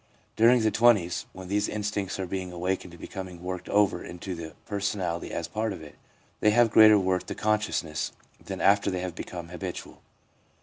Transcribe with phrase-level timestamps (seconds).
[0.35, 4.55] During the twenties, when these instincts are being awakened and becoming worked over into the
[4.65, 5.93] personality as part of it,
[6.39, 8.11] they have greater worth to consciousness
[8.43, 10.01] than after they have become habitual.